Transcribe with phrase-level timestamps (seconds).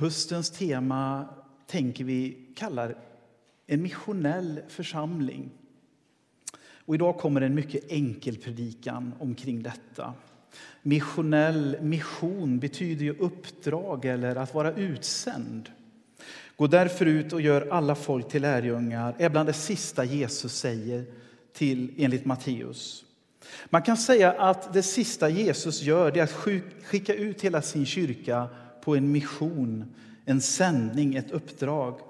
[0.00, 1.28] Höstens tema
[1.66, 2.96] tänker vi kallar
[3.66, 5.50] en missionell församling.
[6.84, 10.14] Och idag kommer en mycket enkel predikan omkring detta.
[10.82, 15.70] Missionell mission betyder ju uppdrag eller att vara utsänd.
[16.56, 21.04] Gå därför ut och gör alla folk till lärjungar är bland det sista Jesus säger
[21.52, 23.04] till, enligt Matteus.
[23.66, 26.32] Man kan säga att det sista Jesus gör är att
[26.84, 28.48] skicka ut hela sin kyrka
[28.88, 29.84] på en mission,
[30.24, 32.00] en sändning, ett uppdrag.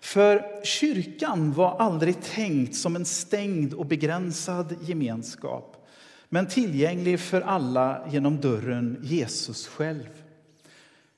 [0.00, 5.88] För kyrkan var aldrig tänkt som en stängd och begränsad gemenskap
[6.28, 10.08] men tillgänglig för alla genom dörren Jesus själv.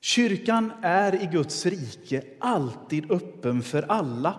[0.01, 4.35] Kyrkan är i Guds rike alltid öppen för alla,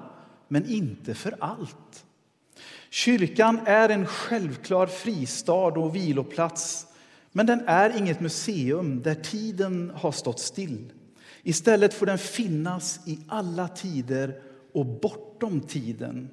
[0.47, 2.05] men inte för allt.
[2.89, 6.88] Kyrkan är en självklar fristad och viloplats
[7.31, 10.91] men den är inget museum där tiden har stått still.
[11.43, 14.41] Istället får den finnas i alla tider
[14.73, 16.29] och bortom tiden.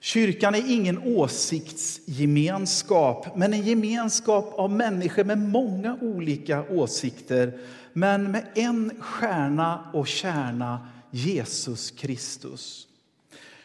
[0.00, 7.58] Kyrkan är ingen åsiktsgemenskap, men en gemenskap av människor med många olika åsikter
[7.92, 12.88] men med en stjärna och kärna, Jesus Kristus.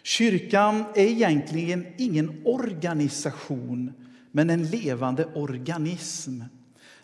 [0.03, 3.93] Kyrkan är egentligen ingen organisation,
[4.31, 6.41] men en levande organism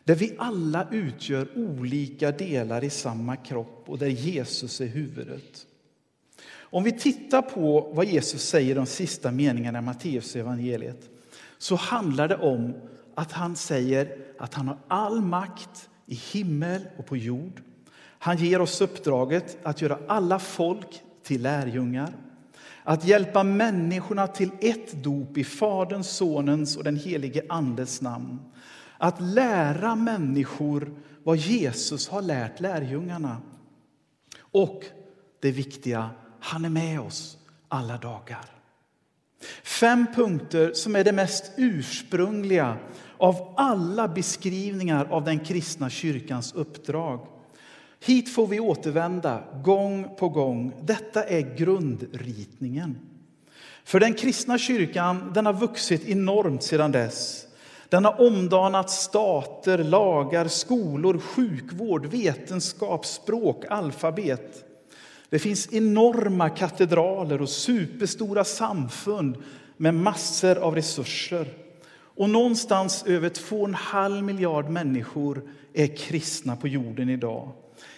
[0.04, 5.68] där vi alla utgör olika delar i samma kropp och där Jesus är huvudet.
[6.58, 11.09] Om vi tittar på vad Jesus säger i de sista meningarna i Matteus evangeliet
[11.58, 12.73] så handlar det om
[13.16, 17.62] att han säger att han har all makt i himmel och på jord.
[18.00, 22.14] Han ger oss uppdraget att göra alla folk till lärjungar
[22.86, 28.39] att hjälpa människorna till ett dop i Faderns, Sonens och den helige Andes namn.
[28.97, 33.38] Att lära människor vad Jesus har lärt lärjungarna.
[34.39, 34.83] Och
[35.39, 38.46] det viktiga, han är med oss alla dagar.
[39.63, 42.78] Fem punkter som är det mest ursprungliga
[43.17, 47.28] av alla beskrivningar av den kristna kyrkans uppdrag.
[48.00, 50.73] Hit får vi återvända gång på gång.
[50.83, 52.97] Detta är grundritningen.
[53.83, 57.47] För den kristna kyrkan den har vuxit enormt sedan dess.
[57.89, 64.66] Den har omdanat stater, lagar, skolor, sjukvård, vetenskap, språk, alfabet.
[65.29, 69.38] Det finns enorma katedraler och superstora samfund
[69.78, 71.47] med massor av resurser.
[71.97, 75.41] Och någonstans över 2,5 miljard människor
[75.73, 77.51] är kristna på jorden idag.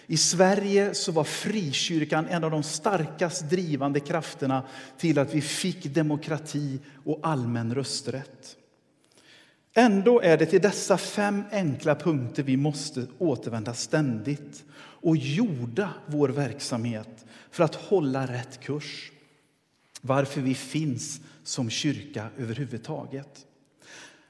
[0.06, 4.62] I Sverige så var frikyrkan en av de starkast drivande krafterna
[4.98, 8.56] till att vi fick demokrati och allmän rösträtt.
[9.74, 14.64] Ändå är det till dessa fem enkla punkter vi måste återvända ständigt
[15.00, 19.12] och jorda vår verksamhet för att hålla rätt kurs.
[20.00, 23.46] Varför vi finns som kyrka överhuvudtaget.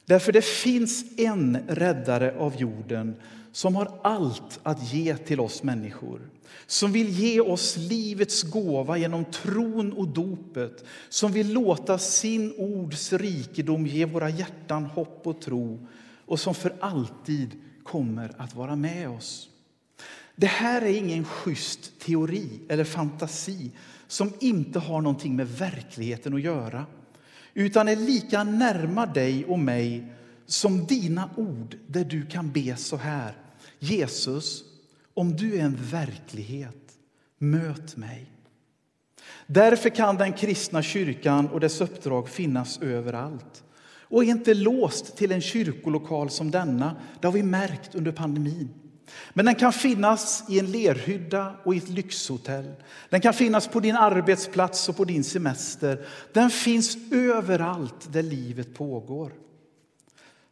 [0.05, 3.17] Därför det finns en räddare av jorden
[3.53, 6.21] som har allt att ge till oss människor.
[6.67, 10.85] Som vill ge oss livets gåva genom tron och dopet.
[11.09, 15.87] Som vill låta sin ords rikedom ge våra hjärtan hopp och tro.
[16.27, 17.51] Och som för alltid
[17.83, 19.49] kommer att vara med oss.
[20.37, 23.71] Det här är ingen schysst teori eller fantasi
[24.07, 26.87] som inte har någonting med verkligheten att göra.
[27.55, 30.13] Utan är lika närma dig och mig
[30.49, 33.37] som dina ord där du kan be så här.
[33.79, 34.65] Jesus,
[35.15, 36.93] om du är en verklighet,
[37.39, 38.33] möt mig.
[39.47, 43.65] Därför kan den kristna kyrkan och dess uppdrag finnas överallt
[44.11, 46.97] och är inte låst till en kyrkolokal som denna.
[47.21, 48.69] Det har vi märkt under pandemin.
[49.33, 52.73] Men den kan finnas i en lerhydda och i ett lyxhotell.
[53.11, 56.07] Den kan finnas på din arbetsplats och på din semester.
[56.33, 59.33] Den finns överallt där livet pågår.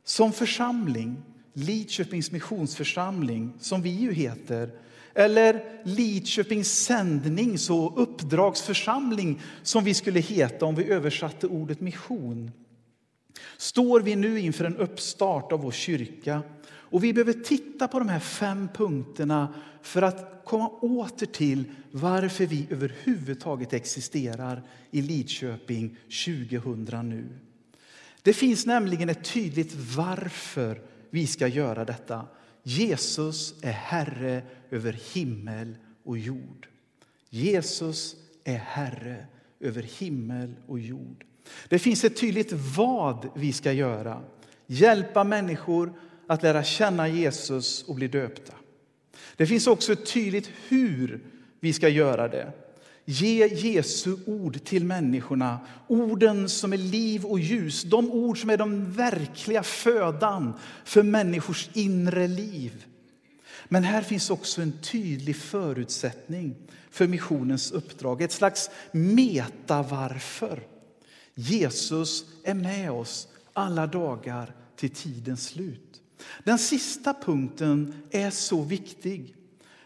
[0.06, 1.22] Som församling,
[1.52, 4.70] Lidköpings missionsförsamling, som vi ju heter
[5.14, 12.50] eller Lidköpings sändnings och uppdragsförsamling som vi skulle heta om vi översatte ordet mission
[13.56, 16.42] står vi nu inför en uppstart av vår kyrka.
[16.68, 22.46] Och Vi behöver titta på de här fem punkterna för att komma åter till varför
[22.46, 27.28] vi överhuvudtaget existerar i Lidköping 2000 nu.
[28.26, 30.80] Det finns nämligen ett tydligt varför
[31.10, 32.26] vi ska göra detta.
[32.62, 36.68] Jesus är Herre över himmel och jord.
[37.30, 39.26] Jesus är Herre
[39.60, 41.24] över himmel och jord.
[41.68, 44.22] Det finns ett tydligt vad vi ska göra.
[44.66, 45.92] Hjälpa människor
[46.26, 48.54] att lära känna Jesus och bli döpta.
[49.36, 51.24] Det finns också ett tydligt hur
[51.60, 52.52] vi ska göra det.
[53.08, 58.56] Ge Jesu ord till människorna, orden som är liv och ljus, de ord som är
[58.56, 60.52] den verkliga födan
[60.84, 62.86] för människors inre liv.
[63.68, 66.54] Men här finns också en tydlig förutsättning
[66.90, 70.66] för missionens uppdrag, ett slags meta-varför.
[71.34, 76.02] Jesus är med oss alla dagar till tidens slut.
[76.44, 79.34] Den sista punkten är så viktig,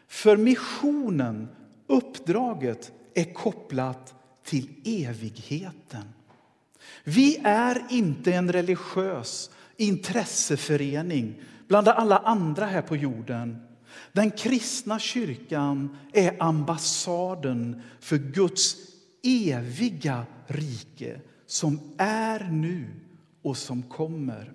[0.08, 1.48] för missionen,
[1.86, 4.14] uppdraget, är kopplat
[4.44, 6.04] till evigheten.
[7.04, 13.66] Vi är inte en religiös intresseförening bland alla andra här på jorden.
[14.12, 18.76] Den kristna kyrkan är ambassaden för Guds
[19.22, 22.86] eviga rike som är nu
[23.42, 24.52] och som kommer.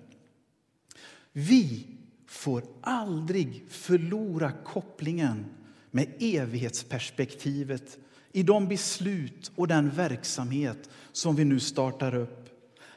[1.32, 1.86] Vi
[2.26, 5.44] får aldrig förlora kopplingen
[5.90, 7.98] med evighetsperspektivet
[8.36, 12.48] i de beslut och den verksamhet som vi nu startar upp.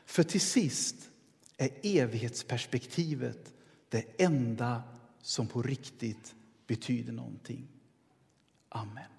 [0.05, 0.95] För till sist
[1.57, 3.53] är evighetsperspektivet
[3.89, 4.83] det enda
[5.21, 6.35] som på riktigt
[6.67, 7.67] betyder någonting.
[8.69, 9.18] Amen.